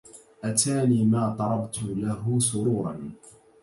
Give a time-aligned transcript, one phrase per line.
[0.43, 3.11] أتاني ما طربت له سرورا